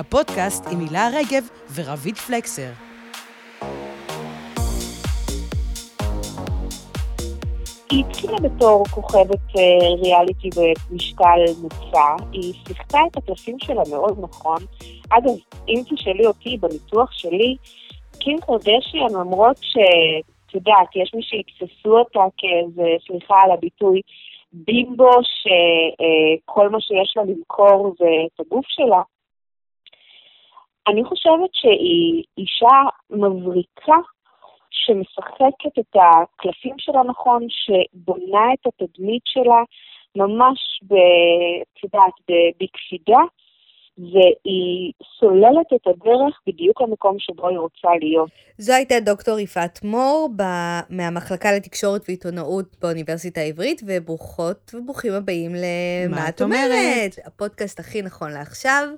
[0.00, 1.44] הפודקאסט עם הילה רגב
[1.74, 2.70] ורביד פלקסר.
[7.90, 14.58] היא התחילה בתור כוכבת אה, ריאליטי במשקל מוצע, היא שיחקה את הקלפים שלה מאוד נכון.
[15.10, 15.34] אגב,
[15.68, 17.56] אם תשאלי אותי, בניתוח שלי,
[18.18, 24.00] קים קרדשיאן, למרות שאת יודעת, יש מי שיתפסו אותה כאיזה, סליחה על הביטוי,
[24.52, 29.02] בימבו שכל מה שיש לה למכור זה את הגוף שלה.
[30.88, 32.78] אני חושבת שהיא אישה
[33.10, 33.96] מבריקה
[34.70, 39.62] שמשחקת את הקלפים שלה נכון, שבונה את התדמית שלה
[40.16, 40.80] ממש,
[41.62, 42.14] את יודעת,
[42.60, 43.20] בקפידה,
[43.98, 48.30] והיא סוללת את הדרך בדיוק למקום שבו היא רוצה להיות.
[48.58, 50.42] זו הייתה דוקטור יפעת מור ב...
[50.90, 58.88] מהמחלקה לתקשורת ועיתונאות באוניברסיטה העברית, וברוכות וברוכים הבאים ל"מה את אומרת?" הפודקאסט הכי נכון לעכשיו.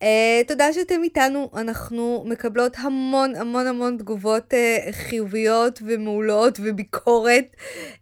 [0.00, 0.04] Uh,
[0.48, 7.44] תודה שאתם איתנו, אנחנו מקבלות המון המון המון תגובות uh, חיוביות ומעולות וביקורת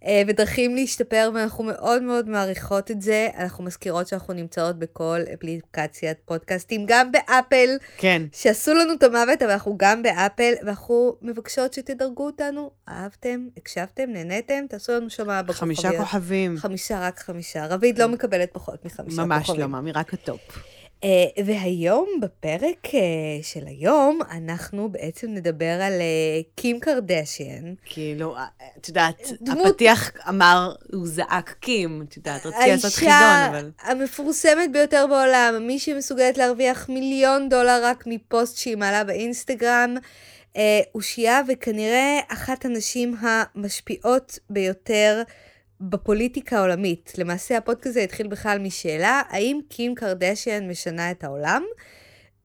[0.02, 3.28] uh, ודרכים להשתפר ואנחנו מאוד מאוד מעריכות את זה.
[3.38, 8.22] אנחנו מזכירות שאנחנו נמצאות בכל אפליקציית פודקאסטים, גם באפל, כן.
[8.32, 12.70] שעשו לנו את המוות, אבל אנחנו גם באפל, ואנחנו מבקשות שתדרגו אותנו.
[12.88, 15.56] אהבתם, הקשבתם, נהניתם, תעשו לנו שם בכוכביות.
[15.56, 16.56] חמישה כוכבים.
[16.56, 17.66] חמישה, רק חמישה.
[17.66, 19.60] רביד לא מקבלת פחות מחמישה ממש כוכבים.
[19.60, 20.75] לא, מאמי, רק הטופ.
[21.02, 21.06] Uh,
[21.44, 22.92] והיום, בפרק uh,
[23.42, 27.74] של היום, אנחנו בעצם נדבר על uh, קים קרדשיאן.
[27.84, 28.36] כאילו,
[28.78, 33.12] את יודעת, דמות- הפתיח אמר, הוא זעק קים, את יודעת, רציתי לעשות חידון,
[33.50, 33.70] אבל...
[33.78, 39.94] האישה המפורסמת ביותר בעולם, מי שמסוגלת להרוויח מיליון דולר רק מפוסט שהיא מעלה באינסטגרם,
[40.54, 40.58] uh,
[40.94, 45.22] אושייה וכנראה אחת הנשים המשפיעות ביותר
[45.80, 47.12] בפוליטיקה העולמית.
[47.18, 51.62] למעשה הפודקאסט הזה התחיל בכלל משאלה, האם קים קרדשיאן משנה את העולם?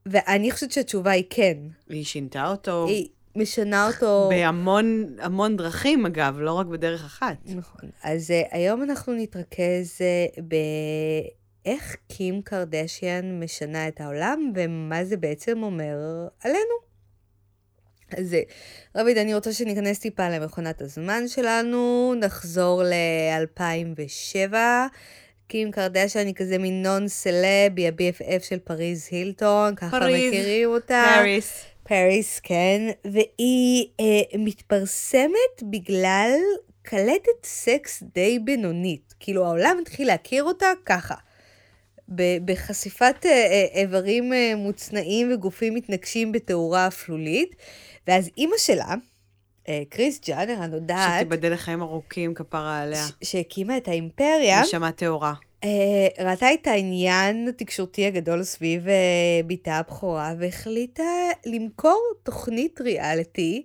[0.06, 1.58] ואני חושבת שהתשובה היא כן.
[1.90, 4.30] היא שינתה אותו היא משנה אותו...
[4.30, 7.38] בהמון המון דרכים, אגב, לא רק בדרך אחת.
[7.46, 7.90] נכון.
[8.04, 10.42] אז uh, היום אנחנו נתרכז uh,
[11.66, 15.98] באיך קים קרדשיאן משנה את העולם ומה זה בעצם אומר
[16.44, 16.91] עלינו.
[18.18, 18.42] אז אה,
[18.96, 24.54] רביד, אני רוצה שניכנס טיפה למכונת הזמן שלנו, נחזור ל-2007.
[25.48, 30.70] קים קרדשיאן היא כזה מין נון celeb, היא ה-BFF של פריז הילטון, ככה פריז, מכירים
[30.70, 31.04] אותה.
[31.16, 31.66] פאריס.
[31.84, 36.38] פריס, כן, והיא אה, מתפרסמת בגלל
[36.82, 39.14] קלטת סקס די בינונית.
[39.20, 41.16] כאילו העולם התחיל להכיר אותה ככה.
[42.46, 47.56] בחשיפת אה, אה, איברים אה, מוצנעים וגופים מתנגשים בתאורה אפלולית,
[48.08, 48.96] ואז אימא שלה,
[49.70, 53.06] אה, קריס ג'אנר הנודעת, שתיבדל לחיים ארוכים, כפרה עליה.
[53.24, 55.34] שהקימה את האימפריה, נשמה טהורה.
[55.64, 58.94] אה, ראתה את העניין התקשורתי הגדול סביב אה,
[59.48, 61.04] בתה הבכורה והחליטה
[61.46, 63.64] למכור תוכנית ריאליטי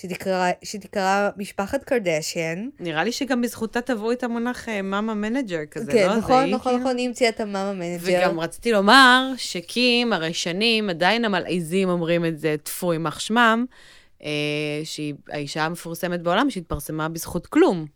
[0.00, 2.68] שתקרא, שתקרא משפחת קרדשיאן.
[2.80, 6.12] נראה לי שגם בזכותה טבעו את המונח momager כזה, כן, לא?
[6.14, 7.98] זה נכון, היא נכון, כאילו- נכון, היא המציאה את ה momager.
[8.00, 13.64] וגם רציתי לומר שקים, הרי שנים, עדיין המלעיזים אומרים את זה, טפו יימח שמם,
[14.24, 14.28] אה,
[14.84, 17.86] שהיא האישה המפורסמת בעולם שהתפרסמה בזכות כלום.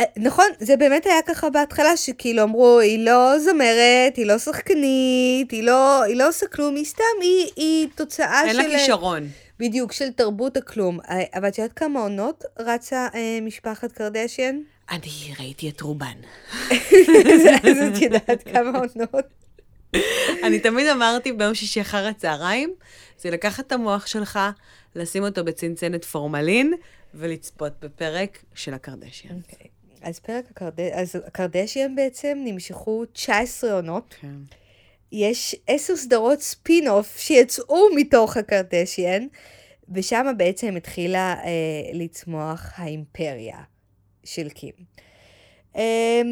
[0.00, 5.50] אה, נכון, זה באמת היה ככה בהתחלה, שכאילו אמרו, היא לא זמרת, היא לא שחקנית,
[5.50, 8.62] היא לא, היא לא עושה כלום, היא סתם, היא, היא תוצאה אין של...
[8.62, 9.28] לה כישרון.
[9.58, 11.00] בדיוק, של תרבות הכלום.
[11.00, 14.60] אה, אבל את יודעת כמה עונות רצה אה, משפחת קרדשיאן?
[14.90, 16.16] אני ראיתי את רובן.
[17.70, 19.24] אז את יודעת כמה עונות.
[20.42, 22.74] אני תמיד אמרתי ביום שישי אחר הצהריים,
[23.18, 24.38] זה לקחת את המוח שלך,
[24.94, 26.74] לשים אותו בצנצנת פורמלין,
[27.14, 29.36] ולצפות בפרק של הקרדשיאן.
[29.36, 29.68] אוקיי.
[30.02, 30.80] אז פרק הקרד...
[30.80, 34.14] אז הקרדשיאן בעצם נמשכו 19 עונות.
[34.20, 34.28] כן.
[35.12, 39.26] יש עשר סדרות ספין-אוף שיצאו מתוך הקרדשיאן,
[39.94, 41.50] ושם בעצם התחילה אה,
[41.92, 43.58] לצמוח האימפריה
[44.24, 44.72] של קים.
[45.76, 46.22] אה,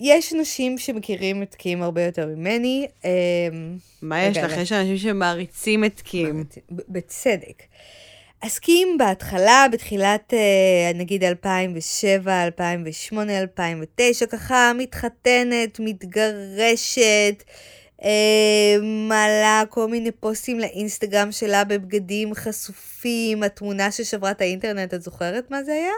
[0.00, 2.86] יש אנשים שמכירים את קים הרבה יותר ממני.
[3.04, 3.10] אה,
[4.02, 4.56] מה יש לך?
[4.56, 6.44] יש אנשים שמעריצים את קים.
[6.70, 7.62] בצדק.
[8.42, 17.44] אז קים בהתחלה, בתחילת אה, נגיד 2007, 2008, 2009, ככה מתחתנת, מתגרשת,
[18.82, 25.62] מעלה כל מיני פוסטים לאינסטגרם שלה בבגדים חשופים, התמונה ששברה את האינטרנט, את זוכרת מה
[25.62, 25.92] זה היה?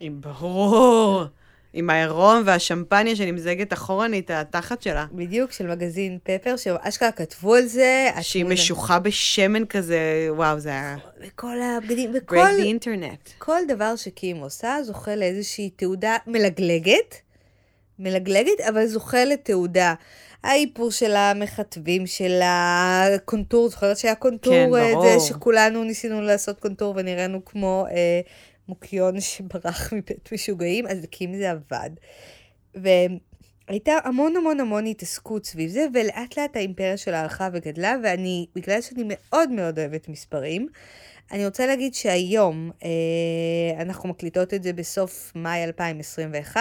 [0.00, 1.24] עם ברור.
[1.74, 5.06] עם העירום והשמפניה שנמזגת אחורנית, התחת שלה.
[5.12, 8.10] בדיוק, של מגזין פפר, שאשכרה כתבו על זה.
[8.20, 10.00] שהיא התמונה- משוחה בשמן כזה,
[10.30, 10.96] וואו, זה היה...
[11.20, 12.36] וכל הבגדים, וכל...
[12.36, 13.30] break the internet.
[13.38, 17.16] כל דבר שקים עושה זוכה לאיזושהי תעודה מלגלגת,
[17.98, 19.94] מלגלגת, אבל זוכה לתעודה.
[20.44, 24.52] האיפור של המכתבים של הקונטור, זוכרת שהיה קונטור?
[24.52, 25.02] כן, אה, ברור.
[25.02, 28.20] זה שכולנו ניסינו לעשות קונטור ונראינו כמו אה,
[28.68, 31.90] מוקיון שברח מבית משוגעים, אז קים זה עבד.
[32.74, 38.80] והייתה המון המון המון התעסקות סביב זה, ולאט לאט האימפריה שלה הלכה וגדלה, ואני, בגלל
[38.80, 40.68] שאני מאוד מאוד אוהבת מספרים,
[41.32, 46.60] אני רוצה להגיד שהיום, אה, אנחנו מקליטות את זה בסוף מאי 2021,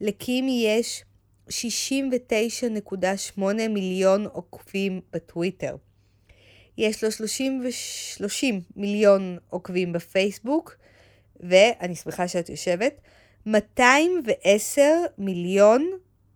[0.00, 1.04] לקים יש
[1.48, 5.76] 69.8 מיליון עוקבים בטוויטר.
[6.78, 7.72] יש לו 30, ו-
[8.16, 10.76] 30 מיליון עוקבים בפייסבוק,
[11.40, 13.00] ואני שמחה שאת יושבת,
[13.46, 14.82] 210
[15.18, 15.90] מיליון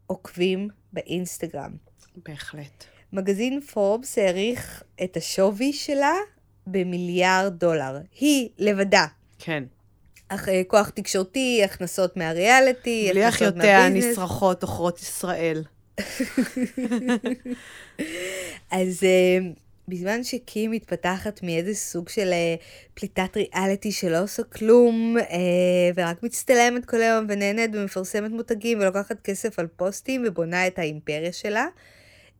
[0.06, 1.76] עוקבים באינסטגרם.
[2.17, 2.85] בהחלט.
[3.12, 6.15] מגזין פורבס העריך את השווי שלה
[6.67, 7.99] במיליארד דולר.
[8.20, 9.06] היא לבדה.
[9.38, 9.65] כן.
[10.34, 14.05] אך, אה, כוח תקשורתי, הכנסות מהריאליטי, בלי הכנסות אחיותיה מהביזנס.
[14.05, 15.62] הנשרכות עוכרות ישראל.
[18.70, 19.38] אז אה,
[19.88, 22.55] בזמן שקים מתפתחת מאיזה סוג של אה,
[22.94, 29.58] פליטת ריאליטי שלא עושה כלום, אה, ורק מצטלמת כל היום ונהנית ומפרסמת מותגים ולוקחת כסף
[29.58, 31.67] על פוסטים ובונה את האימפריה שלה,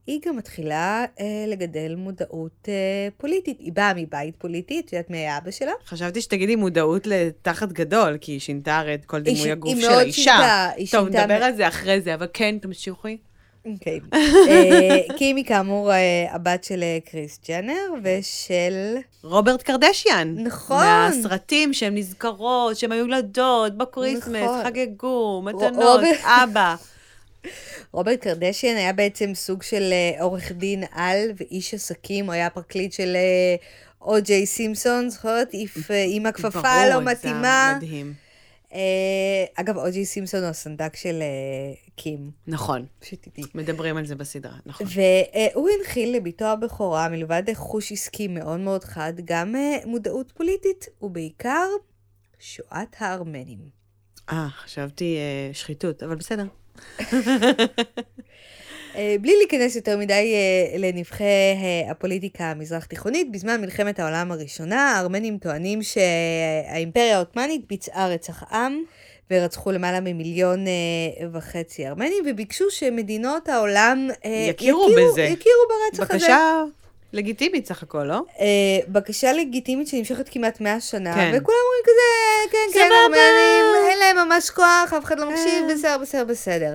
[0.07, 2.75] היא גם מתחילה אה, לגדל מודעות אה,
[3.17, 3.57] פוליטית.
[3.61, 5.73] היא באה מבית פוליטי, את יודעת מי היה אבא שלה?
[5.87, 9.83] חשבתי שתגידי מודעות לתחת גדול, כי היא שינתה הרי את כל דימוי ש- הגוף היא
[9.83, 10.23] של האישה.
[10.23, 13.17] שינתה, היא טוב, שינתה נדבר מ- על זה אחרי זה, אבל כן, תמשיכי.
[13.67, 14.01] אוקיי.
[14.49, 15.99] אה, קימי כאמור אה,
[16.31, 18.97] הבת של אה, קריס ג'נר ושל...
[19.23, 20.35] רוברט קרדשיאן.
[20.39, 20.77] נכון.
[20.77, 24.65] מהסרטים שהן נזכרות, שהן היו ילדות, ב Christmas, נכון.
[24.65, 26.75] חגגו, מתנות, רוברט- אבא.
[27.93, 32.93] רוברט קרדשיאן היה בעצם סוג של אה, עורך דין על ואיש עסקים, הוא היה פרקליט
[32.93, 33.57] של אה,
[34.01, 35.55] או.ג'יי סימפסון, זוכרת?
[35.55, 37.75] איף, אה, הכפפה לא מתאימה.
[37.77, 38.15] מדהים.
[38.75, 43.45] אה, אגב, או.ג'יי סימפסון הוא הסנדק של אה, קים, נכון, שתדעי.
[43.55, 44.87] מדברים על זה בסדרה, נכון.
[44.87, 51.67] והוא הנחיל לביתו הבכורה, מלבד חוש עסקי מאוד מאוד חד, גם אה, מודעות פוליטית, ובעיקר
[52.39, 53.59] שואת הארמנים.
[54.31, 56.45] אה, חשבתי אה, שחיתות, אבל בסדר.
[58.97, 65.39] אה, בלי להיכנס יותר מדי אה, לנבחי אה, הפוליטיקה המזרח-תיכונית, בזמן מלחמת העולם הראשונה, הארמנים
[65.39, 68.83] טוענים שהאימפריה העות'מאנית ביצעה רצח עם,
[69.31, 75.23] ורצחו למעלה ממיליון אה, וחצי ארמנים, וביקשו שמדינות העולם אה, יכירו בזה.
[75.23, 76.19] יכירו ברצח הזה.
[76.19, 76.63] בקשה
[77.13, 78.23] לגיטימית סך הכל, לא?
[78.41, 81.31] אה, בקשה לגיטימית שנמשכת כמעט 100 שנה, כן.
[81.35, 82.91] וכולם אומרים כזה, כן, כן.
[82.93, 85.75] ארמנים, אין להם ממש כוח, אף אחד לא מקשיב, אה.
[85.75, 86.75] בסדר, בסדר, בסדר.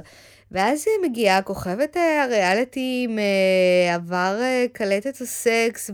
[0.51, 4.39] ואז מגיעה כוכבת אה, הריאליטי עם אה, עבר
[4.73, 5.91] קלטת הסקס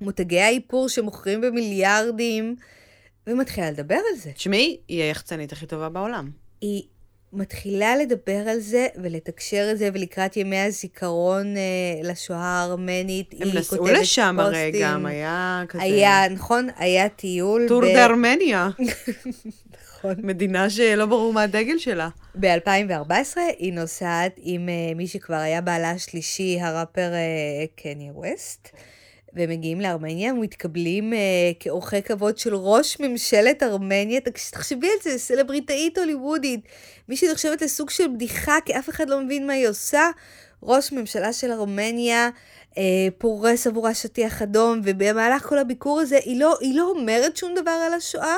[0.00, 2.56] ומותגי האיפור שמוכרים במיליארדים,
[3.26, 4.32] ומתחילה לדבר על זה.
[4.32, 6.30] תשמעי, היא היחצנית הכי טובה בעולם.
[6.60, 6.82] היא
[7.32, 11.62] מתחילה לדבר על זה ולתקשר את זה, ולקראת ימי הזיכרון אה,
[12.02, 14.86] לשואה הארמנית, הם היא נסעו כותבת לשם הרי פוסטים.
[14.86, 15.82] גם, היה כזה...
[15.82, 17.68] היה, נכון, היה טיול.
[17.68, 18.68] טור ב- בארמניה,
[19.82, 20.14] נכון.
[20.18, 22.08] מדינה שלא ברור מה הדגל שלה.
[22.34, 28.68] ב-2014 היא נוסעת עם uh, מי שכבר היה בעלה השלישי, הראפר uh, קני ווסט,
[29.34, 31.16] ומגיעים לארמניה ומתקבלים uh,
[31.60, 34.20] כאורחי כבוד של ראש ממשלת ארמניה.
[34.50, 36.60] תחשבי על זה, סלבריטאית הוליוודית,
[37.08, 40.10] מי שנחשבת לסוג של בדיחה, כי אף אחד לא מבין מה היא עושה.
[40.62, 42.30] ראש ממשלה של ארמניה,
[42.78, 42.82] אה,
[43.18, 47.70] פורס עבורה שטיח אדום, ובמהלך כל הביקור הזה היא לא, היא לא אומרת שום דבר
[47.70, 48.36] על השואה,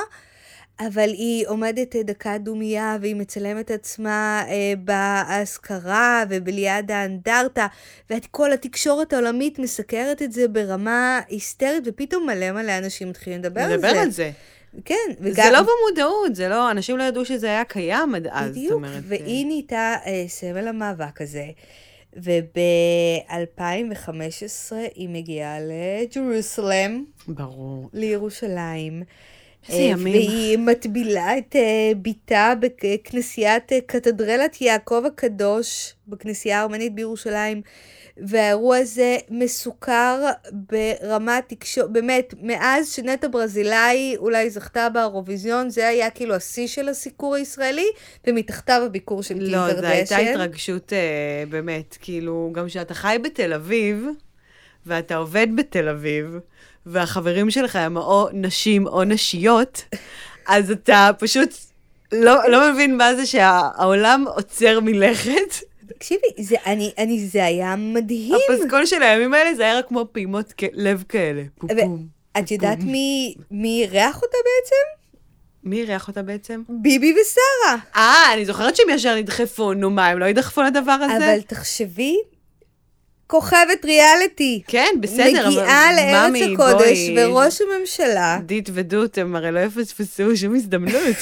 [0.87, 7.67] אבל היא עומדת אה, דקה דומייה והיא מצלמת עצמה אה, באזכרה ובליד האנדרטה,
[8.09, 13.69] וכל התקשורת העולמית מסקרת את זה ברמה היסטרית, ופתאום מלא מלא אנשים מתחילים לדבר על
[13.69, 13.75] זה.
[13.75, 14.31] נדבר על זה.
[14.85, 14.95] כן,
[15.31, 18.73] זה לא במודעות, זה לא, אנשים לא ידעו שזה היה קיים עד אז, זאת בדיוק,
[18.73, 19.03] אומרת.
[19.07, 21.45] והיא נהייתה אה, סמל המאבק הזה.
[22.17, 23.29] וב-2015
[24.95, 27.89] היא מגיעה לג'רוסלם, ברור.
[27.93, 29.03] לירושלים.
[29.69, 30.13] איזה אה, ימים.
[30.13, 37.61] והיא מטבילה את אה, בתה בכנסיית אה, קתדרלת יעקב הקדוש, בכנסייה הארמנית בירושלים.
[38.17, 46.35] והאירוע הזה מסוכר ברמת תקשורת, באמת, מאז שנטע ברזילאי אולי זכתה באירוויזיון, זה היה כאילו
[46.35, 47.85] השיא של הסיקור הישראלי,
[48.27, 49.81] ומתחתיו הביקור של לא, קרדשן.
[49.81, 54.07] זו הייתה התרגשות אה, באמת, כאילו, גם שאתה חי בתל אביב,
[54.85, 56.37] ואתה עובד בתל אביב,
[56.85, 59.83] והחברים שלך הם או נשים או נשיות,
[60.47, 61.49] אז אתה פשוט
[62.11, 65.55] לא, לא מבין מה זה שהעולם עוצר מלכת.
[65.87, 68.35] תקשיבי, זה, אני, אני, זה היה מדהים.
[68.35, 71.43] הפסקול של הימים האלה זה היה רק כמו פעימות לב כאלה.
[72.39, 75.03] את יודעת מי, מי אירח אותה בעצם?
[75.63, 76.61] מי אירח אותה בעצם?
[76.69, 77.75] ביבי ושרה.
[77.95, 81.17] אה, אני זוכרת שהם ישר נדחפו, נו מה, הם לא ידחפו לדבר הזה?
[81.17, 82.17] אבל תחשבי,
[83.27, 84.61] כוכבת ריאליטי.
[84.67, 87.27] כן, בסדר, אבל מגיעה לארץ ממי, הקודש, בואי.
[87.27, 88.39] וראש הממשלה.
[88.45, 91.15] דית ודות, הם הרי לא יפספסו שום הזדמנות.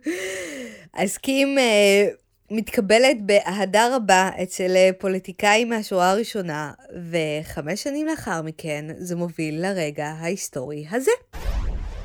[1.00, 2.08] אז קים אה,
[2.50, 6.72] מתקבלת באהדה רבה אצל אה, פוליטיקאים מהשורה הראשונה,
[7.10, 11.12] וחמש שנים לאחר מכן זה מוביל לרגע ההיסטורי הזה.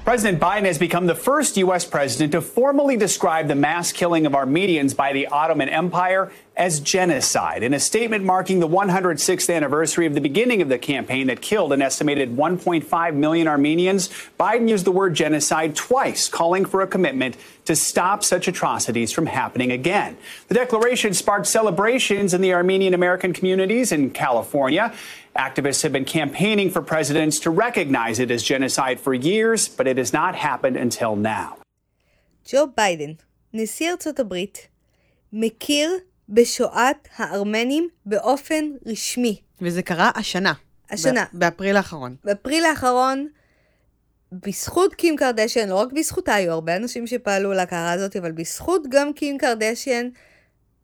[0.03, 1.85] President Biden has become the first U.S.
[1.85, 7.63] president to formally describe the mass killing of Armenians by the Ottoman Empire as genocide.
[7.63, 11.71] In a statement marking the 106th anniversary of the beginning of the campaign that killed
[11.71, 17.37] an estimated 1.5 million Armenians, Biden used the word genocide twice, calling for a commitment
[17.63, 20.17] to stop such atrocities from happening again.
[20.49, 24.93] The declaration sparked celebrations in the Armenian American communities in California.
[25.35, 29.97] Activists have been campaigning for presidents to recognize it as genocide for years, but it
[29.97, 31.57] has not happened until now.
[32.51, 33.11] ג'ו ביידן,
[33.53, 34.67] נשיא ארצות הברית,
[35.33, 35.91] מכיר
[36.29, 39.41] בשואת הארמנים באופן רשמי.
[39.61, 40.53] וזה קרה השנה.
[40.89, 41.25] השנה.
[41.33, 42.15] באפריל האחרון.
[42.23, 43.27] באפריל האחרון,
[44.31, 49.13] בזכות קים קרדשן, לא רק בזכותה, היו הרבה אנשים שפעלו להכרה הזאת, אבל בזכות גם
[49.13, 50.09] קים קרדשן,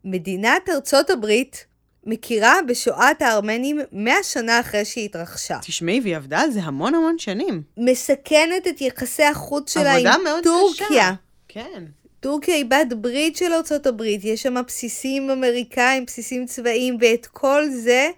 [0.05, 1.65] מדינת ארצות הברית
[2.03, 5.59] מכירה בשואת הארמנים 100 שנה אחרי שהיא התרחשה.
[5.61, 7.61] תשמעי, והיא עבדה על זה המון המון שנים.
[7.77, 10.87] מסכנת את יחסי החוץ שלה עם מאוד טורקיה.
[10.87, 11.13] קשה.
[11.47, 11.83] כן.
[12.19, 17.69] טורקיה היא בת ברית של ארצות הברית, יש שם בסיסים אמריקאים, בסיסים צבאיים, ואת כל
[17.69, 18.09] זה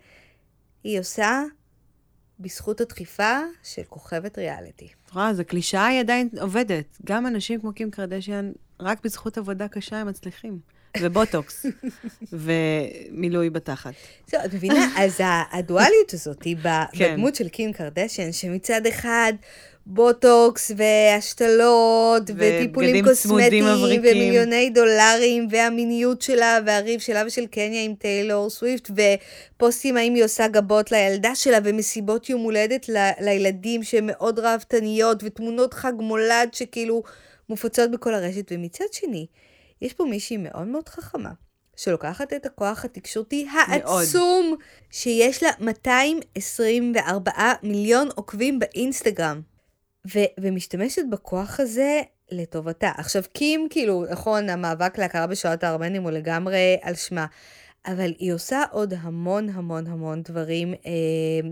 [0.83, 1.43] היא עושה
[2.39, 4.87] בזכות הדחיפה של כוכבת ריאליטי.
[5.13, 6.97] רואה, זו קלישאה, היא עדיין עובדת.
[7.05, 10.59] גם אנשים כמו קים קרדשיאן, רק בזכות עבודה קשה הם מצליחים.
[10.99, 11.65] ובוטוקס.
[12.31, 13.93] ומילוי בתחת.
[14.27, 14.87] זהו, את מבינה?
[14.97, 15.19] אז
[15.51, 16.55] הדואליות הזאת היא
[16.93, 17.13] כן.
[17.13, 19.33] בדמות של קים קרדשן, שמצד אחד
[19.85, 23.65] בוטוקס והשתלות וטיפולים קוסמטיים.
[23.65, 28.91] ומיליוני דולרים והמיניות שלה והריב שלה ושל קניה עם טיילור סוויפט
[29.57, 35.23] ופוסטים האם היא עושה גבות לילדה שלה ומסיבות יום הולדת ל- לילדים שהן מאוד ראוותניות
[35.23, 37.03] ותמונות חג מולד שכאילו
[37.49, 39.25] מופצות בכל הרשת ומצד שני
[39.81, 41.31] יש פה מישהי מאוד מאוד חכמה.
[41.75, 44.55] שלוקחת את הכוח התקשורתי העצום
[44.91, 47.31] שיש לה 224
[47.63, 49.41] מיליון עוקבים באינסטגרם.
[50.07, 52.91] ו- ומשתמשת בכוח הזה לטובתה.
[52.97, 57.25] עכשיו, קים, כאילו, נכון, המאבק להכרה בשואת הארמנים הוא לגמרי על שמה,
[57.85, 61.49] אבל היא עושה עוד המון המון המון דברים אה,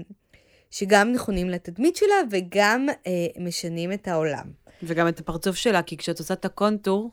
[0.72, 4.52] שגם נכונים לתדמית שלה וגם אה, משנים את העולם.
[4.84, 7.12] וגם את הפרצוף שלה, כי כשאת עושה את הקונטור,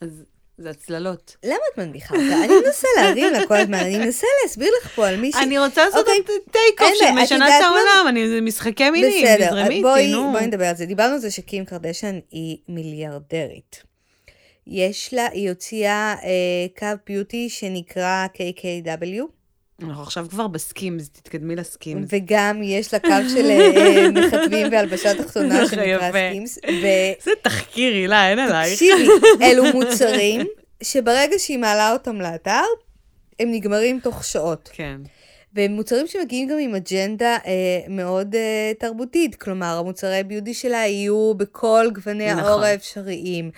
[0.00, 0.24] אז
[0.58, 1.36] זה הצללות.
[1.44, 2.44] למה את מנמיכה אותה?
[2.44, 5.42] אני מנסה להרים לה כל הזמן, אני מנסה להסביר לך פה על מישהי...
[5.42, 6.18] אני רוצה לעשות אוקיי.
[6.20, 7.64] את take off של משנה את?
[7.64, 10.32] העולם, אני- זה משחקי מילים, תזרמי איתי, נו.
[10.32, 10.86] בואי נדבר על זה.
[10.86, 13.82] דיברנו על זה שקים קרדשן היא מיליארדרית.
[14.66, 16.28] יש לה, היא הוציאה אה,
[16.78, 19.22] קו beauty שנקרא KKW,
[19.82, 22.08] אנחנו עכשיו כבר בסקימס, תתקדמי לסקימס.
[22.12, 26.10] וגם יש לה קו של אה, מחטבים והלבשה תחתונה שנקרא.
[26.10, 26.58] סקימס.
[27.24, 28.72] זה תחקיר, הילה, אין עלייך.
[28.72, 29.08] תקשיבי,
[29.44, 30.46] אלו מוצרים
[30.82, 32.62] שברגע שהיא מעלה אותם לאתר,
[33.40, 34.70] הם נגמרים תוך שעות.
[34.72, 35.00] כן.
[35.54, 41.34] והם מוצרים שמגיעים גם עם אג'נדה אה, מאוד אה, תרבותית, כלומר, המוצרי beauty שלה יהיו
[41.34, 42.44] בכל גווני נכון.
[42.44, 43.50] האור האפשריים.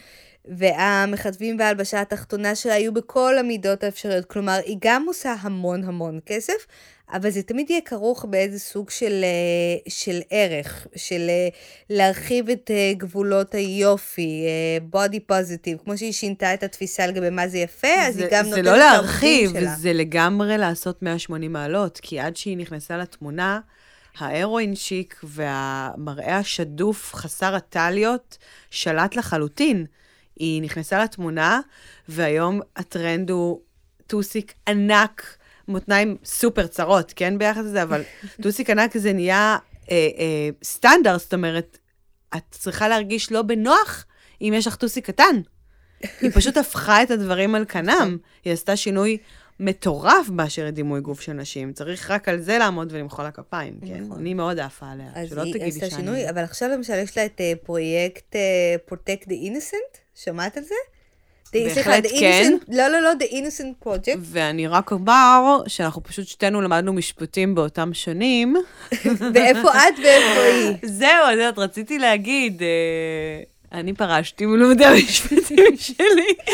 [0.57, 4.25] והמכתבים וההלבשה התחתונה שלה יהיו בכל המידות האפשריות.
[4.25, 6.67] כלומר, היא גם עושה המון המון כסף,
[7.12, 11.49] אבל זה תמיד יהיה כרוך באיזה סוג של, אה, של ערך, של אה,
[11.90, 14.45] להרחיב את אה, גבולות היופי,
[14.83, 18.45] בודי פוזיטיב, כמו שהיא שינתה את התפיסה לגבי מה זה יפה, אז זה, היא גם
[18.45, 19.75] זה נותנת לא את להרחיב, העובדים שלה.
[19.76, 23.61] זה לגמרי לעשות 180 מעלות, כי עד שהיא נכנסה לתמונה,
[24.19, 28.38] ההרואין שיק והמראה השדוף חסר הטליות
[28.71, 29.87] שלט לחלוטין.
[30.38, 31.61] היא נכנסה לתמונה,
[32.09, 33.61] והיום הטרנד הוא
[34.07, 35.37] טוסיק ענק,
[35.68, 38.02] מותניים סופר צרות, כן, ביחס לזה, אבל
[38.42, 39.57] טוסיק ענק זה נהיה
[39.90, 41.78] אה, אה, סטנדרט, זאת אומרת,
[42.37, 44.04] את צריכה להרגיש לא בנוח
[44.40, 45.40] אם יש לך טוסיק קטן.
[46.21, 48.16] היא פשוט הפכה את הדברים על כנם.
[48.45, 49.18] היא עשתה שינוי
[49.61, 51.73] מטורף באשר לדימוי גוף של נשים.
[51.73, 54.00] צריך רק על זה לעמוד ולמחוא לה כפיים, כן?
[54.05, 54.19] נכון.
[54.21, 56.03] אני מאוד עפה עליה, אז שלא היא תגידי עשתה שאני...
[56.03, 58.41] שינוי, אבל עכשיו למשל יש לה את אה, פרויקט אה,
[58.91, 60.75] Protect the Innocent, שמעת על זה?
[61.47, 62.53] The- בהחלט The כן.
[62.59, 64.19] Innocent- לא, לא, לא, The Innocent Project.
[64.21, 68.57] ואני רק אומר שאנחנו פשוט שתינו למדנו משפטים באותם שנים.
[69.35, 70.77] ואיפה את ואיפה היא?
[70.83, 72.69] זהו, את יודעת, רציתי להגיד, אה,
[73.79, 76.05] אני פרשתי מלימודי המשפטים שלי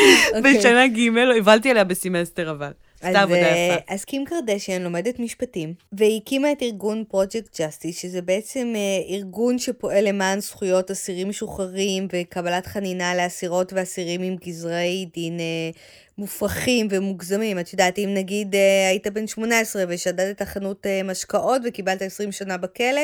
[0.35, 0.57] אוקיי.
[0.57, 0.99] בשנה ג',
[1.37, 2.71] הובלתי עליה בסמסטר אבל.
[3.01, 3.93] עשתה עבודה אה, יפה.
[3.93, 9.59] אז קים קרדשיאן לומדת משפטים, והיא הקימה את ארגון פרויקט ג'סטיס, שזה בעצם אה, ארגון
[9.59, 15.69] שפועל למען זכויות אסירים משוחררים וקבלת חנינה לאסירות ואסירים עם גזרי דין אה,
[16.17, 17.59] מופרכים ומוגזמים.
[17.59, 18.55] את יודעת, אם נגיד
[18.89, 23.01] היית בן 18 ושדדת חנות משקאות וקיבלת 20 שנה בכלא,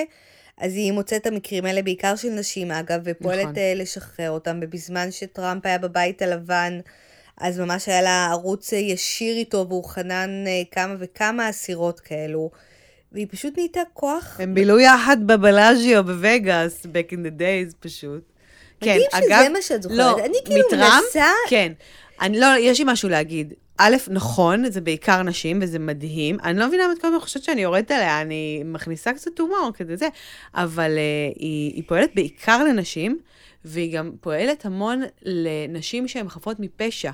[0.58, 3.42] אז היא מוצאת את המקרים האלה, בעיקר של נשים אגב, ופועלת.
[3.42, 3.54] נכון.
[3.76, 6.80] לשחרר אותם, ובזמן שטראמפ היה בבית הלבן,
[7.38, 12.52] אז ממש היה לה ערוץ אה, ישיר איתו, והוא חנן אה, כמה וכמה אסירות כאלו.
[13.12, 14.40] והיא פשוט נהייתה כוח.
[14.40, 18.22] הם בילו יחד בבלאז'יו בווגאס, back in the days פשוט.
[18.82, 19.98] כן, מדהים שזה מה שאת זוכרת.
[19.98, 21.72] לא, אני כאילו מטראמפ, מנסה- כן.
[22.22, 23.54] אני לא, יש לי משהו להגיד.
[23.78, 26.38] א', נכון, זה בעיקר נשים, וזה מדהים.
[26.44, 29.72] אני לא מבינה למה את כל הזמן חושבת שאני יורדת עליה, אני מכניסה קצת הומור
[29.78, 30.08] כזה זה,
[30.56, 33.20] אבל uh, היא, היא פועלת בעיקר לנשים,
[33.66, 37.12] והיא גם פועלת המון לנשים שהן חפות מפשע.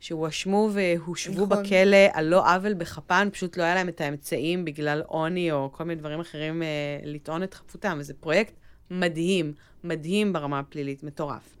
[0.00, 1.64] שהואשמו והושבו נכון.
[1.64, 5.84] בכלא על לא עוול בכפן, פשוט לא היה להם את האמצעים בגלל עוני או כל
[5.84, 6.68] מיני דברים אחרים אה,
[7.02, 7.96] לטעון את חפותם.
[8.00, 8.52] וזה פרויקט
[8.90, 9.52] מדהים,
[9.84, 11.56] מדהים ברמה הפלילית, מטורף.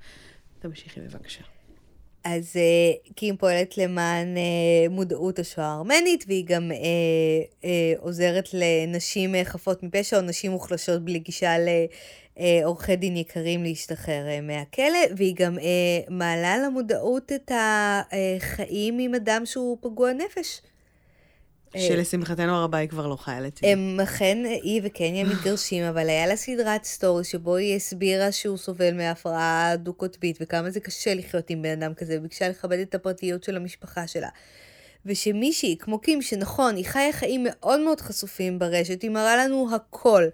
[0.58, 1.44] תמשיכי בבקשה.
[2.24, 7.66] אז uh, קים פועלת למען uh, מודעות השואה הארמנית, והיא גם uh, uh,
[7.98, 11.56] עוזרת לנשים uh, חפות מפשע או נשים מוחלשות בלי גישה
[12.38, 15.60] לעורכי דין יקרים להשתחרר uh, מהכלא, והיא גם uh,
[16.08, 20.60] מעלה למודעות את החיים עם אדם שהוא פגוע נפש.
[21.76, 23.72] אה, שלשמחתנו הרבה היא כבר לא לצידי.
[23.72, 28.94] הם אכן, היא וקניה מתגרשים, אבל היה לה סדרת סטורי שבו היא הסבירה שהוא סובל
[28.94, 33.56] מהפרעה דו-קוטבית, וכמה זה קשה לחיות עם בן אדם כזה, וביקשה לכבד את הפרטיות של
[33.56, 34.28] המשפחה שלה.
[35.06, 40.24] ושמישהי, כמו קים, שנכון, היא חיה חיים מאוד מאוד חשופים ברשת, היא מראה לנו הכל,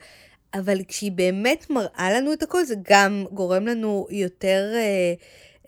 [0.58, 5.14] אבל כשהיא באמת מראה לנו את הכל, זה גם גורם לנו יותר אה,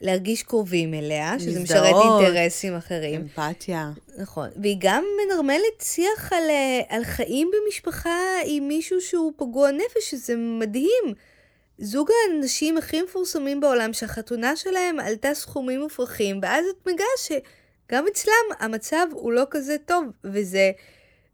[0.01, 1.95] להרגיש קרובים אליה, שזה משרת.
[2.23, 3.21] אינטרסים אחרים.
[3.21, 3.91] אמפתיה.
[4.19, 10.11] נכון, והיא גם מנרמלת שיח על, אה, על חיים במשפחה עם מישהו שהוא פגוע נפש,
[10.11, 11.15] שזה מדהים.
[11.79, 18.57] זוג האנשים הכי מפורסמים בעולם שהחתונה שלהם עלתה סכומים מופרכים, ואז את מגלה שגם אצלם
[18.61, 20.71] המצב הוא לא כזה טוב, וזה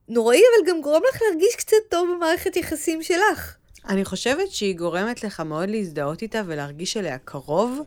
[0.08, 3.56] נוראי, אבל גם גורם לך להרגיש קצת טוב במערכת יחסים שלך.
[3.88, 7.80] אני חושבת שהיא גורמת לך מאוד להזדהות איתה ולהרגיש אליה קרוב,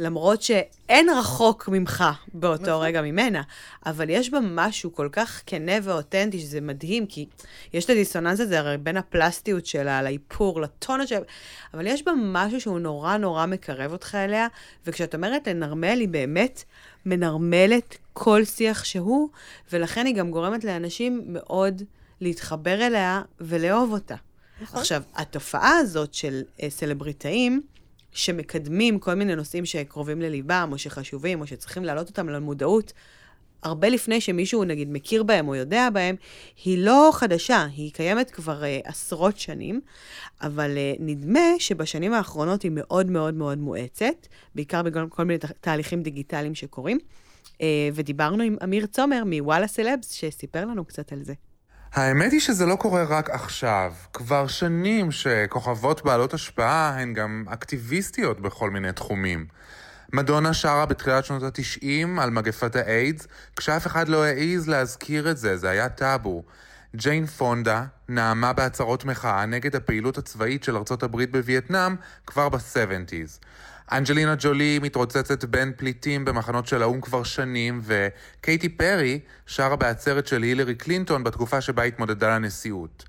[0.00, 2.82] למרות שאין רחוק ממך באותו נכון.
[2.82, 3.42] רגע ממנה,
[3.86, 7.26] אבל יש בה משהו כל כך כנה ואותנטי, שזה מדהים, כי
[7.72, 11.20] יש את הדיסוננס הזה הרי בין הפלסטיות שלה לאיפור, לטונות שלה,
[11.74, 14.46] אבל יש בה משהו שהוא נורא נורא מקרב אותך אליה,
[14.86, 16.64] וכשאת אומרת לנרמל, היא באמת
[17.06, 19.28] מנרמלת כל שיח שהוא,
[19.72, 21.82] ולכן היא גם גורמת לאנשים מאוד
[22.20, 24.16] להתחבר אליה ולאהוב אותה.
[24.60, 24.80] נכון.
[24.80, 27.62] עכשיו, התופעה הזאת של אה, סלבריטאים,
[28.12, 32.92] שמקדמים כל מיני נושאים שקרובים לליבם, או שחשובים, או שצריכים להעלות אותם למודעות,
[33.62, 36.16] הרבה לפני שמישהו, נגיד, מכיר בהם או יודע בהם,
[36.64, 39.80] היא לא חדשה, היא קיימת כבר uh, עשרות שנים,
[40.42, 45.52] אבל uh, נדמה שבשנים האחרונות היא מאוד מאוד מאוד מואצת, בעיקר בגלל כל מיני תה-
[45.60, 46.98] תהליכים דיגיטליים שקורים.
[47.46, 47.62] Uh,
[47.94, 51.34] ודיברנו עם אמיר צומר מוואלה סלבס, שסיפר לנו קצת על זה.
[51.94, 53.92] האמת היא שזה לא קורה רק עכשיו.
[54.12, 59.46] כבר שנים שכוכבות בעלות השפעה הן גם אקטיביסטיות בכל מיני תחומים.
[60.12, 63.26] מדונה שרה בתחילת שנות התשעים על מגפת האיידס,
[63.56, 66.42] כשאף אחד לא העז להזכיר את זה, זה היה טאבו.
[66.96, 73.44] ג'יין פונדה נאמה בהצהרות מחאה נגד הפעילות הצבאית של ארצות הברית בווייטנאם כבר ב-70's.
[73.92, 80.42] אנג'לינה ג'ולי מתרוצצת בין פליטים במחנות של האו"ם כבר שנים, וקייטי פרי שרה בעצרת של
[80.42, 83.04] הילרי קלינטון בתקופה שבה התמודדה לנשיאות.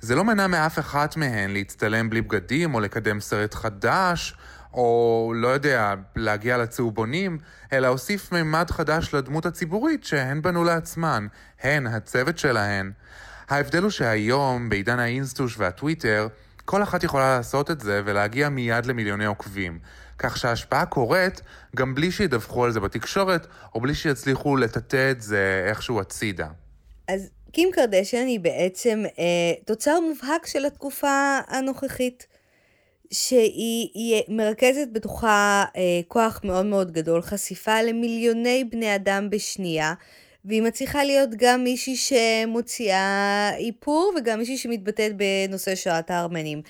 [0.00, 4.34] זה לא מנע מאף אחת מהן להצטלם בלי בגדים, או לקדם סרט חדש,
[4.74, 7.38] או לא יודע, להגיע לצהובונים,
[7.72, 11.26] אלא הוסיף מימד חדש לדמות הציבורית שהן בנו לעצמן,
[11.62, 12.92] הן, הצוות שלהן.
[13.48, 16.28] ההבדל הוא שהיום, בעידן האינסטוש והטוויטר,
[16.64, 19.78] כל אחת יכולה לעשות את זה ולהגיע מיד למיליוני עוקבים.
[20.18, 21.40] כך שההשפעה קורית
[21.76, 26.48] גם בלי שידווחו על זה בתקשורת, או בלי שיצליחו לטאטא את זה איכשהו הצידה.
[27.08, 29.24] אז קים קרדשן היא בעצם אה,
[29.64, 32.26] תוצר מובהק של התקופה הנוכחית,
[33.10, 39.94] שהיא היא מרכזת בתוכה אה, כוח מאוד מאוד גדול, חשיפה למיליוני בני אדם בשנייה,
[40.44, 46.62] והיא מצליחה להיות גם מישהי שמוציאה איפור וגם מישהי שמתבטאת בנושא שואת הארמנים.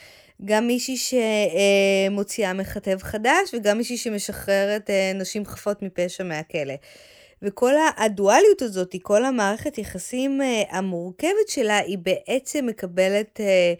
[0.44, 6.74] גם מישהי שמוציאה מכתב חדש וגם מישהי שמשחררת אה, נשים חפות מפשע מהכלא.
[7.42, 13.74] וכל הדואליות הזאת, כל המערכת יחסים אה, המורכבת שלה, היא בעצם מקבלת אה,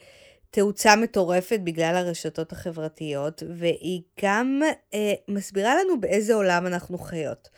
[0.51, 4.61] תאוצה מטורפת בגלל הרשתות החברתיות, והיא גם
[5.29, 7.49] מסבירה לנו באיזה עולם אנחנו חיות.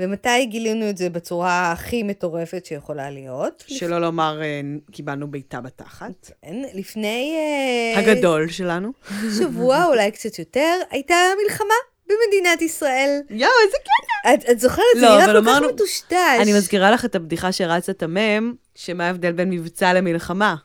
[0.00, 3.64] ומתי גילינו את זה בצורה הכי מטורפת שיכולה להיות?
[3.66, 4.60] שלא לומר, אה,
[4.92, 6.30] קיבלנו בעיטה בתחת.
[6.42, 7.36] כן, לפני...
[7.36, 8.92] אה, הגדול שלנו.
[9.38, 11.74] שבוע, אולי קצת יותר, הייתה מלחמה
[12.06, 13.20] במדינת ישראל.
[13.30, 14.34] יואו, איזה קטע.
[14.34, 14.84] את, את זוכרת?
[14.94, 16.14] זה לא, נראה אבל כל כך אמרנו- מטושטש.
[16.42, 20.56] אני מזכירה לך את הבדיחה שרצה תמם, שמה ההבדל בין מבצע למלחמה.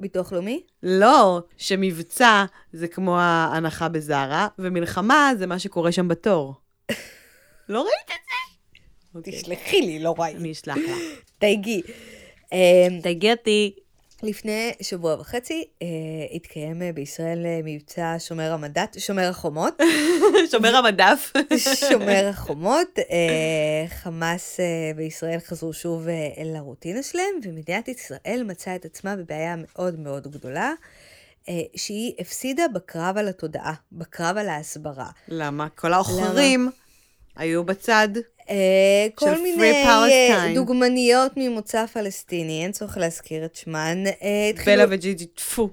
[0.00, 0.62] ביטוח לאומי?
[0.82, 6.54] לא, שמבצע זה כמו ההנחה בזארה, ומלחמה זה מה שקורה שם בתור.
[7.68, 8.14] לא ראית את זה?
[9.22, 10.34] תשלחי לי, לא ראי.
[10.36, 10.98] אני אשלח לך.
[11.38, 11.82] תייגי.
[12.52, 13.74] אמ, תגיע אותי.
[14.22, 15.86] לפני שבוע וחצי אה,
[16.32, 19.80] התקיים בישראל אה, מבצע שומר המנדט, שומר החומות.
[20.52, 21.32] שומר המדף.
[21.90, 22.98] שומר החומות.
[22.98, 24.64] אה, חמאס אה,
[24.96, 30.28] וישראל חזרו שוב אה, אל הרוטינה שלהם, ומדינת ישראל מצאה את עצמה בבעיה מאוד מאוד
[30.28, 30.72] גדולה,
[31.48, 35.10] אה, שהיא הפסידה בקרב על התודעה, בקרב על ההסברה.
[35.28, 35.68] למה?
[35.68, 36.70] כל העוכרים
[37.40, 38.08] היו בצד.
[38.50, 40.54] אה, כל של מיני Free אה, Palestine.
[40.54, 44.04] דוגמניות ממוצא פלסטיני, אין צורך להזכיר את שמן.
[44.22, 45.68] אה, בלה וג'יג'י, טפו.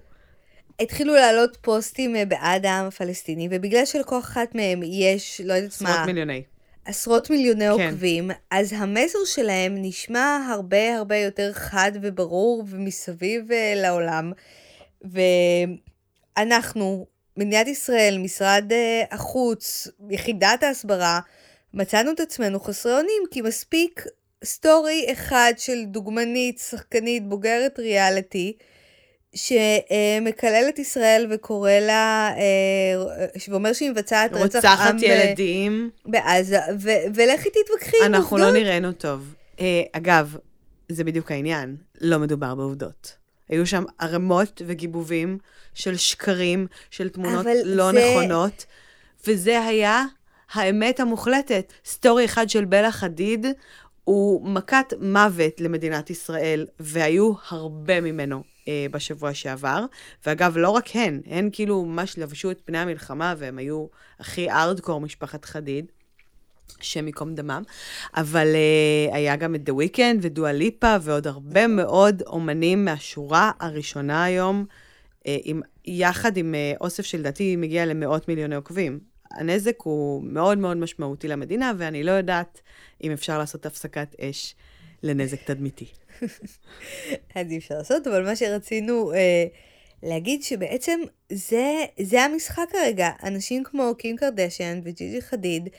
[0.79, 5.89] התחילו לעלות פוסטים אה, בעד העם הפלסטיני, ובגלל שלכל אחת מהם יש, לא יודעת מה,
[5.89, 6.43] עשרות מיליוני.
[6.85, 7.71] עשרות מיליוני כן.
[7.71, 14.31] עוקבים, אז המסר שלהם נשמע הרבה הרבה יותר חד וברור ומסביב אה, לעולם.
[16.37, 17.05] ואנחנו,
[17.37, 21.19] מדינת ישראל, משרד אה, החוץ, יחידת ההסברה,
[21.73, 24.05] מצאנו את עצמנו חסרי אונים, כי מספיק
[24.43, 28.53] סטורי אחד של דוגמנית, שחקנית, בוגרת ריאליטי,
[29.35, 33.17] שמקלל את ישראל וקורא לה, אה,
[33.49, 35.89] ואומר שהיא מבצעת רצח רוצחת עם ב- ילדים.
[36.05, 38.61] בעזה, ו- ולכי תתווכחי עם אנחנו לא עובדות.
[38.63, 39.33] נראינו טוב.
[39.59, 40.35] אה, אגב,
[40.89, 43.15] זה בדיוק העניין, לא מדובר בעובדות.
[43.49, 45.37] היו שם ערימות וגיבובים
[45.73, 48.65] של שקרים, של תמונות לא זה- נכונות,
[49.27, 50.03] וזה היה
[50.51, 51.73] האמת המוחלטת.
[51.85, 53.45] סטורי אחד של בלה חדיד
[54.03, 59.85] הוא מכת מוות למדינת ישראל, והיו הרבה ממנו אה, בשבוע שעבר.
[60.25, 63.85] ואגב, לא רק הן, הן כאילו ממש לבשו את פני המלחמה, והם היו
[64.19, 65.85] הכי ארדקור משפחת חדיד.
[66.79, 67.63] השם ייקום דמם,
[68.15, 74.23] אבל uh, היה גם את The Weeknd ודואה ליפה ועוד הרבה מאוד אומנים מהשורה הראשונה
[74.23, 78.99] היום, uh, עם, יחד עם uh, אוסף שלדעתי מגיע למאות מיליוני עוקבים.
[79.31, 82.61] הנזק הוא מאוד מאוד משמעותי למדינה, ואני לא יודעת
[83.03, 84.55] אם אפשר לעשות הפסקת אש
[85.03, 85.85] לנזק תדמיתי.
[87.35, 89.45] אז אי אפשר לעשות, אבל מה שרצינו אה,
[90.03, 90.99] להגיד שבעצם
[91.31, 93.09] זה, זה המשחק כרגע.
[93.23, 95.69] אנשים כמו קים קרדשן וג'יג'י חדיד,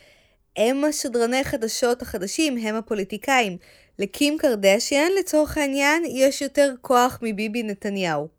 [0.57, 3.57] הם השדרני חדשות החדשים, הם הפוליטיקאים.
[3.99, 8.38] לקים קרדשן, לצורך העניין, יש יותר כוח מביבי נתניהו.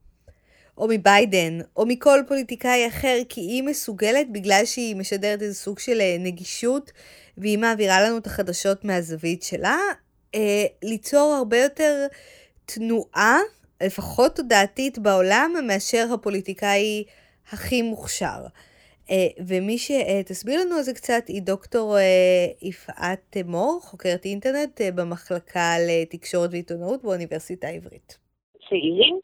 [0.80, 6.02] או מביידן, או מכל פוליטיקאי אחר, כי היא מסוגלת, בגלל שהיא משדרת איזה סוג של
[6.02, 6.92] אה, נגישות,
[7.38, 9.78] והיא מעבירה לנו את החדשות מהזווית שלה,
[10.36, 12.08] אה, ליצור הרבה יותר
[12.66, 13.38] תנועה,
[13.84, 17.04] לפחות תודעתית בעולם, מאשר הפוליטיקאי
[17.52, 18.40] הכי מוכשר.
[19.12, 24.92] אה, ומי שתסביר לנו על זה קצת היא דוקטור אה, יפעת מור, חוקרת אינטרנט אה,
[24.92, 28.18] במחלקה לתקשורת ועיתונאות באוניברסיטה העברית.
[28.70, 29.20] צעירים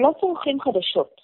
[0.00, 1.20] לא צורכים חדשות.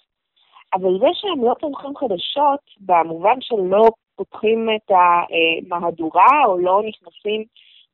[0.73, 7.45] אבל זה שהם לא צורכים חדשות, במובן שלא פותחים את המהדורה או לא נכנסים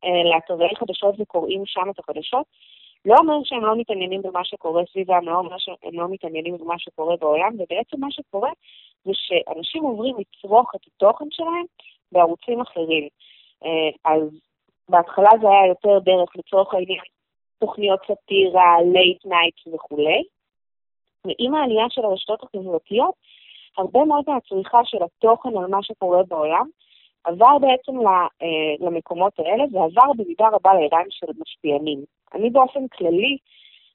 [0.03, 2.45] אה, לאתרי חדשות וקוראים שם את החדשות,
[3.05, 7.15] לא אומר שהם לא מתעניינים במה שקורה סביבם, לא אומר שהם לא מתעניינים במה שקורה
[7.17, 8.49] בעולם, ובעצם מה שקורה
[9.05, 11.65] זה שאנשים עוברים לצרוך את התוכן שלהם
[12.11, 13.07] בערוצים אחרים.
[13.65, 14.21] אה, אז
[14.89, 17.03] בהתחלה זה היה יותר דרך לצורך העניין
[17.59, 20.23] תוכניות סאטירה, late night וכולי.
[21.25, 23.13] ועם העלייה של הרשתות החברתיות,
[23.77, 26.67] הרבה מאוד מהצריכה של התוכן על מה שקורה בעולם
[27.23, 27.93] עבר בעצם
[28.79, 32.03] למקומות האלה ועבר במידה רבה לידיים של משפיענים.
[32.33, 33.37] אני באופן כללי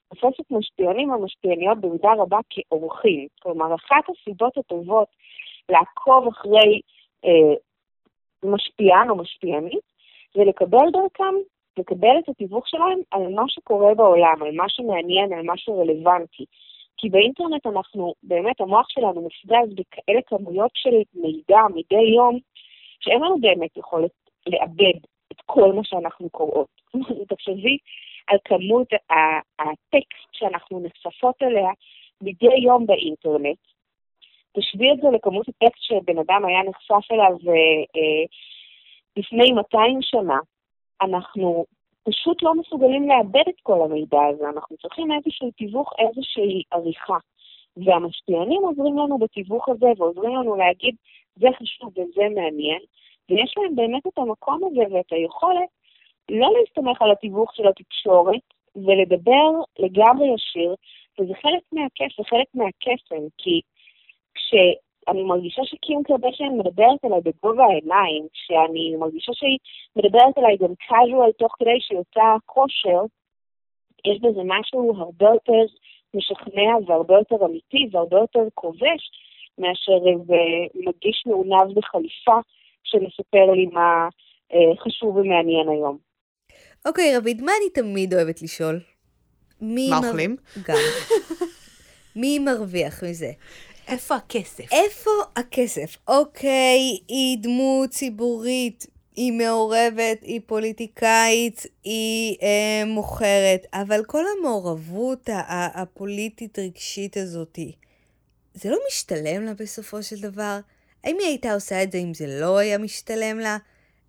[0.09, 3.27] תופסת משפיענים או משפיעניות במידה רבה כאורחים.
[3.41, 5.07] כלומר, אחת הסיבות הטובות
[5.69, 6.81] לעקוב אחרי
[7.25, 7.53] אה,
[8.43, 9.91] משפיען או משפיענית
[10.33, 11.33] זה לקבל דרכם,
[11.77, 16.45] לקבל את התיווך שלהם על מה שקורה בעולם, על מה שמעניין, על מה שרלוונטי.
[17.01, 22.39] כי באינטרנט אנחנו, באמת המוח שלנו מפגז בכאלה כמויות של מידע מדי יום,
[22.99, 24.11] שאין לנו באמת יכולת
[24.47, 24.99] לאבד
[25.31, 26.67] את כל מה שאנחנו קוראות.
[27.29, 27.77] תחשבי
[28.27, 28.87] על כמות
[29.59, 31.69] הטקסט שאנחנו נחשפות אליה
[32.21, 33.57] מדי יום באינטרנט.
[34.57, 38.23] תשווי את זה לכמות הטקסט שבן אדם היה נחשף אליו אה,
[39.17, 40.37] לפני 200 שנה.
[41.01, 41.65] אנחנו
[42.03, 47.17] פשוט לא מסוגלים לאבד את כל המידע הזה, אנחנו צריכים איזשהו תיווך, איזושהי עריכה.
[47.77, 50.95] והמשפיענים עוזרים לנו בתיווך הזה ועוזרים לנו להגיד,
[51.35, 52.81] זה חשוב וזה מעניין,
[53.29, 55.69] ויש להם באמת את המקום הזה ואת היכולת
[56.29, 58.41] לא להסתמך על התיווך של התקשורת
[58.75, 60.75] ולדבר לגמרי ישיר,
[61.19, 63.61] וזה חלק מהכיף, זה חלק מהקסם, כי
[65.01, 69.57] כשאני מרגישה שקים קרדשן מדברת אליי בגובה העיניים, כשאני מרגישה שהיא
[69.95, 73.01] מדברת אליי גם casual תוך כדי שהיא עושה כושר,
[74.05, 75.63] יש בזה משהו הרבה יותר
[76.13, 79.11] משכנע והרבה יותר אמיתי והרבה יותר כובש
[79.57, 80.41] מאשר איזה
[80.75, 82.39] מגיש מעונב בחליפה
[82.83, 84.07] שמספר לי מה
[84.53, 85.97] אה, חשוב ומעניין היום.
[86.85, 88.79] אוקיי, רביד, מה אני תמיד אוהבת לשאול?
[89.61, 90.07] מה מר...
[90.07, 90.35] אוכלים?
[90.67, 90.75] גם.
[92.15, 93.31] מי מרוויח מזה?
[93.87, 94.71] איפה הכסף?
[94.71, 95.97] איפה הכסף?
[96.07, 105.29] אוקיי, היא דמות ציבורית, היא מעורבת, היא פוליטיקאית, היא אה, מוכרת, אבל כל המעורבות
[105.73, 107.71] הפוליטית-רגשית הזאתי,
[108.53, 110.59] זה לא משתלם לה בסופו של דבר?
[111.03, 113.57] האם היא הייתה עושה את זה אם זה לא היה משתלם לה?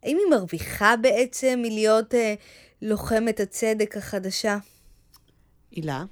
[0.03, 2.35] האם היא מרוויחה בעצם מלהיות אה,
[2.83, 4.59] לוחמת הצדק החדשה?
[5.71, 6.05] הילה?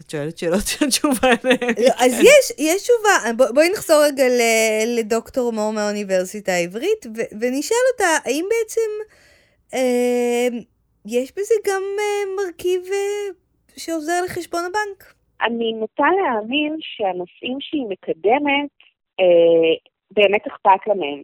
[0.00, 1.74] את שואלת שאלות שהתשובה עליהן.
[1.86, 3.32] לא, אז יש, יש תשובה.
[3.36, 4.24] בוא, בואי נחזור רגע
[4.98, 8.90] לדוקטור מור מהאוניברסיטה העברית, ו- ונשאל אותה, האם בעצם
[9.74, 10.48] אה,
[11.06, 13.34] יש בזה גם אה, מרכיב אה,
[13.76, 15.14] שעוזר לחשבון הבנק?
[15.42, 18.70] אני נוטה להאמין שהנושאים שהיא מקדמת,
[19.20, 19.74] אה,
[20.10, 21.22] באמת אכפת לה מהם.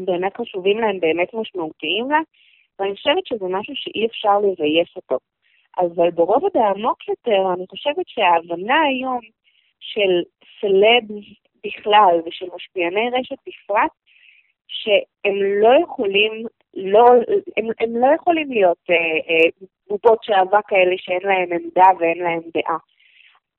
[0.00, 2.18] באמת חשובים להם, באמת משמעותיים לה,
[2.78, 5.18] ואני חושבת שזה משהו שאי אפשר לזייף אותו.
[5.78, 9.20] אבל ברובד העמוק יותר, אני חושבת שההבנה היום
[9.80, 10.22] של
[10.60, 11.26] סלבס
[11.64, 13.90] בכלל ושל משפיעני רשת בפרט,
[14.68, 17.06] שהם לא יכולים, לא,
[17.56, 22.40] הם, הם לא יכולים להיות אה, אה, בובות שעבה כאלה שאין להם עמדה ואין להם
[22.54, 22.78] דעה.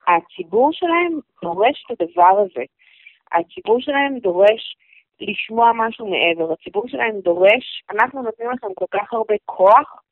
[0.08, 2.64] הציבור שלהם דורש את הדבר הזה.
[3.32, 4.76] הציבור שלהם דורש
[5.20, 6.52] לשמוע משהו מעבר.
[6.52, 10.02] הציבור שלהם דורש, אנחנו נותנים לכם כל כך הרבה כוח,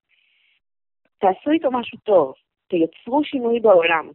[1.20, 2.32] תעשו איתו משהו טוב,
[2.68, 4.10] תייצרו שינוי בעולם.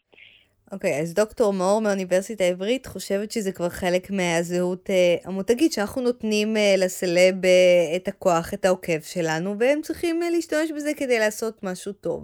[0.71, 6.01] אוקיי, okay, אז דוקטור מאור מהאוניברסיטה העברית חושבת שזה כבר חלק מהזהות uh, המותגית, שאנחנו
[6.01, 11.19] נותנים uh, לסלב uh, את הכוח, את העוקב שלנו, והם צריכים uh, להשתמש בזה כדי
[11.19, 12.23] לעשות משהו טוב.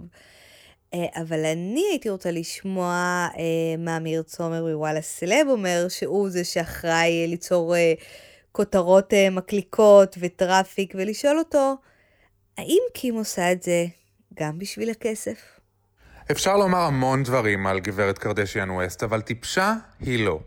[0.94, 3.38] Uh, אבל אני הייתי רוצה לשמוע uh,
[3.78, 8.02] מה אמיר צומר מוואלה סלב אומר, שהוא זה שאחראי ליצור uh,
[8.52, 11.74] כותרות uh, מקליקות וטראפיק, ולשאול אותו,
[12.58, 13.86] האם קים עושה את זה
[14.34, 15.60] גם בשביל הכסף?
[16.30, 20.40] אפשר לומר המון דברים על גברת קרדשיאן ווסט, אבל טיפשה היא לא.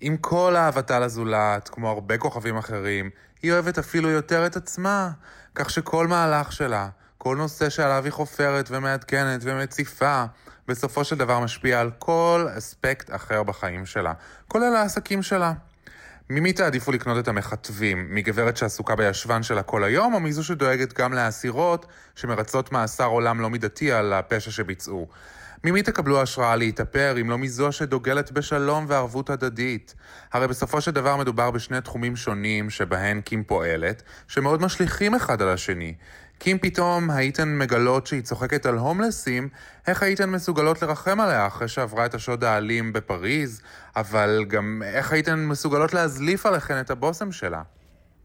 [0.00, 3.10] עם כל אהבתה לזולת, כמו הרבה כוכבים אחרים,
[3.42, 5.10] היא אוהבת אפילו יותר את עצמה,
[5.54, 10.24] כך שכל מהלך שלה, כל נושא שעליו היא חופרת ומעדכנת ומציפה,
[10.68, 14.12] בסופו של דבר משפיע על כל אספקט אחר בחיים שלה,
[14.48, 15.52] כולל העסקים שלה.
[16.30, 18.06] ממי תעדיפו לקנות את המכתבים?
[18.10, 21.86] מגברת שעסוקה בישבן שלה כל היום, או מזו שדואגת גם לאסירות
[22.16, 25.06] שמרצות מאסר עולם לא מידתי על הפשע שביצעו?
[25.64, 29.94] ממי תקבלו השראה להתאפר אם לא מזו שדוגלת בשלום וערבות הדדית?
[30.32, 35.48] הרי בסופו של דבר מדובר בשני תחומים שונים שבהן קים פועלת, שמאוד משליכים אחד על
[35.48, 35.94] השני.
[36.40, 39.48] כי אם פתאום הייתן מגלות שהיא צוחקת על הומלסים,
[39.86, 43.60] איך הייתן מסוגלות לרחם עליה אחרי שעברה את השוד האלים בפריז,
[43.96, 47.62] אבל גם איך הייתן מסוגלות להזליף עליכן את הבושם שלה?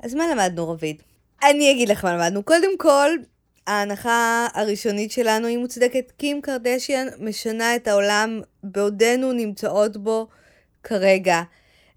[0.04, 1.02] אז מה למדנו, רביד?
[1.44, 2.44] אני אגיד לך מה למדנו.
[2.44, 3.10] קודם כל,
[3.68, 6.12] ההנחה הראשונית שלנו היא מוצדקת.
[6.18, 10.28] קים קרדשיאן משנה את העולם בעודנו נמצאות בו
[10.84, 11.42] כרגע.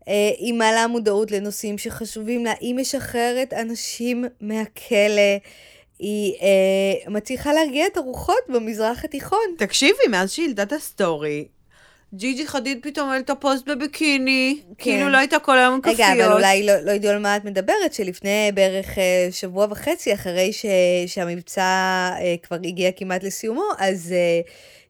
[0.08, 5.38] אה, היא מעלה מודעות לנושאים שחשובים לה, היא משחררת אנשים מהכלא.
[5.98, 9.54] היא אה, מצליחה להרגיע את הרוחות במזרח התיכון.
[9.58, 11.44] תקשיבי, מאז שהיא העלתה את הסטורי,
[12.14, 14.74] ג'יג'י חדיד פתאום העלתה פוסט בביקיני, כן.
[14.78, 16.00] כאילו לא הייתה כל היום כפיות.
[16.00, 20.14] רגע, אבל אולי לא, לא ידעו על מה את מדברת, שלפני בערך אה, שבוע וחצי,
[20.14, 20.66] אחרי ש,
[21.06, 21.62] שהמבצע
[22.20, 24.12] אה, כבר הגיע כמעט לסיומו, אז...
[24.12, 24.40] אה,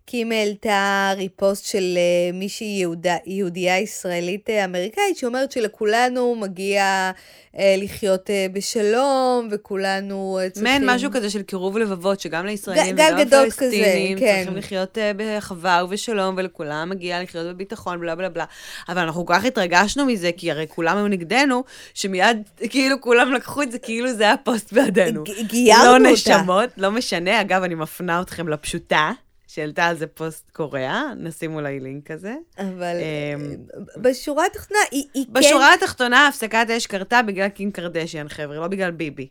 [0.06, 7.10] קים העלתה repost של אה, מישהי יהודה, יהודייה ישראלית אה, אמריקאית שאומרת שלכולנו מגיע
[7.52, 10.64] uh, לחיות בשלום וכולנו צריכים...
[10.64, 14.36] מעין משהו כזה של קירוב לבבות, שגם לישראלים וגם לפלסטינים כן.
[14.36, 18.44] צריכים לחיות באחווה ובשלום ולכולם מגיע לחיות בביטחון, בלה בלה בלה.
[18.88, 21.64] אבל אנחנו כל כך התרגשנו מזה, כי הרי כולם היו נגדנו,
[21.94, 22.36] שמיד
[22.70, 25.24] כאילו כולם לקחו את זה כאילו זה היה פוסט בעדינו.
[25.42, 25.98] גיירנו לא אותה.
[25.98, 27.40] לא נשמות, לא משנה.
[27.40, 29.12] אגב, אני מפנה אתכם לפשוטה.
[29.54, 32.34] שהעלתה על זה פוסט קוריאה, נשים אולי לינק כזה.
[32.58, 33.56] אבל אמ,
[33.96, 35.48] בשורה התחתונה, היא, היא בשורה כן...
[35.48, 39.28] בשורה התחתונה, הפסקת אש קרתה בגלל קים קרדשיאן, חבר'ה, לא בגלל ביבי.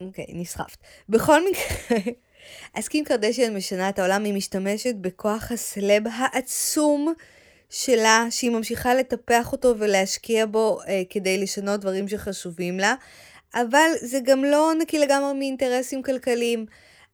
[0.00, 0.76] אוקיי, okay, נסחפת.
[1.08, 1.98] בכל מקרה,
[2.76, 7.12] אז קים קרדשיאן משנה את העולם, היא משתמשת בכוח הסלב העצום
[7.70, 12.94] שלה, שהיא ממשיכה לטפח אותו ולהשקיע בו אה, כדי לשנות דברים שחשובים לה.
[13.54, 16.66] אבל זה גם לא נקי לגמרי מאינטרסים כלכליים.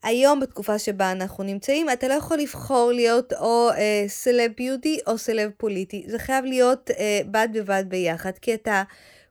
[0.02, 5.18] היום, בתקופה שבה אנחנו נמצאים, אתה לא יכול לבחור להיות או אה, סלב יהודי או
[5.18, 6.04] סלב פוליטי.
[6.06, 8.82] זה חייב להיות אה, בד בבד ביחד, כי אתה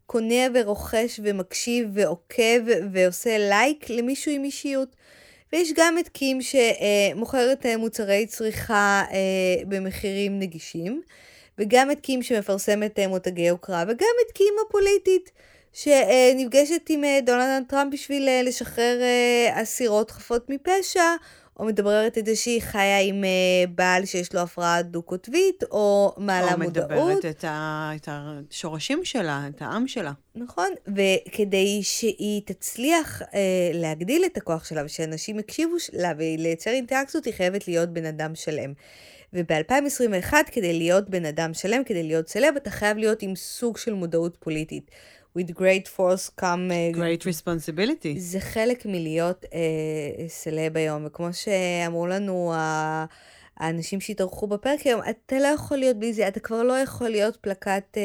[0.05, 2.59] קונה ורוכש ומקשיב ועוקב
[2.91, 4.95] ועושה לייק למישהו עם אישיות.
[5.53, 11.01] ויש גם את קים שמוכרת אה, מוצרי צריכה אה, במחירים נגישים,
[11.57, 15.31] וגם את קים שמפרסמת אה, מותגי יוקרה, וגם את קים הפוליטית.
[15.73, 21.15] שנפגשת עם אה, דונלד טראמפ בשביל אה, לשחרר אה, אסירות חפות מפשע,
[21.59, 23.23] או מדברת את זה שהיא חיה עם
[23.75, 26.91] בעל שיש לו הפרעה דו-קוטבית, או מעלה או מודעות.
[26.91, 30.11] או מדברת את, ה, את השורשים שלה, את העם שלה.
[30.35, 37.33] נכון, וכדי שהיא תצליח אה, להגדיל את הכוח שלה ושאנשים יקשיבו לה ולייצר אינטראקציות, היא
[37.33, 38.73] חייבת להיות בן אדם שלם.
[39.33, 43.93] וב-2021, כדי להיות בן אדם שלם, כדי להיות סלב, אתה חייב להיות עם סוג של
[43.93, 44.91] מודעות פוליטית.
[45.39, 46.71] With great force come...
[46.71, 48.19] Uh, great responsibility.
[48.19, 49.47] זה חלק מלהיות uh,
[50.27, 52.57] סלב היום, וכמו שאמרו לנו uh,
[53.57, 57.35] האנשים שהתארחו בפרק היום, אתה לא יכול להיות בלי זה, אתה כבר לא יכול להיות
[57.35, 57.99] פלקט uh,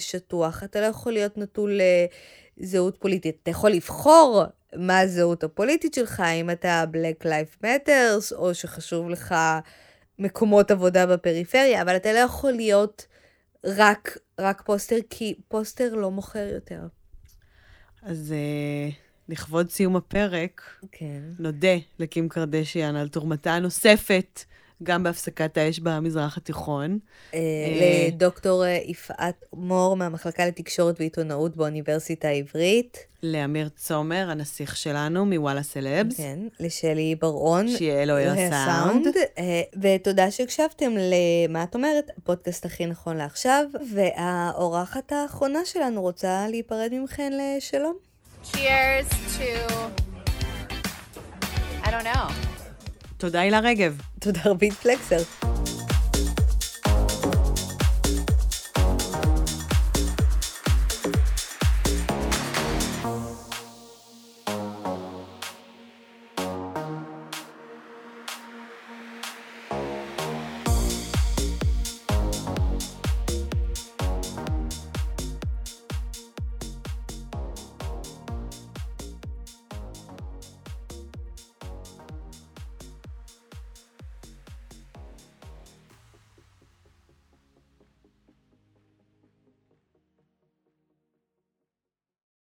[0.00, 3.36] שטוח, אתה לא יכול להיות נטול uh, זהות פוליטית.
[3.42, 4.42] אתה יכול לבחור
[4.76, 9.34] מה הזהות הפוליטית שלך, אם אתה Black Life Matters, או שחשוב לך
[10.18, 13.06] מקומות עבודה בפריפריה, אבל אתה לא יכול להיות
[13.64, 16.80] רק, רק פוסטר, כי פוסטר לא מוכר יותר.
[18.02, 18.34] אז
[18.90, 18.94] uh,
[19.28, 21.22] לכבוד סיום הפרק, כן.
[21.38, 24.44] נודה לקים קרדשיאן על תרומתה הנוספת
[24.82, 26.98] גם בהפסקת האש במזרח התיכון.
[27.34, 32.98] אה, אה, לדוקטור אה, יפעת מור מהמחלקה לתקשורת ועיתונאות באוניברסיטה העברית.
[33.22, 36.16] לאמיר צומר, הנסיך שלנו מוואלה סלבס.
[36.16, 37.68] כן, לשלי בר-און.
[37.68, 39.06] שיהיה אלוהי הסאונד.
[39.82, 43.64] ותודה שהקשבתם למה את אומרת, הפודקאסט הכי נכון לעכשיו,
[43.94, 47.96] והאורחת האחרונה שלנו רוצה להיפרד ממכן לשלום.
[48.44, 50.00] Cheers to...
[51.82, 52.49] I don't know.
[53.20, 54.00] תודה הילה רגב.
[54.20, 55.16] תודה רבית פלקסר.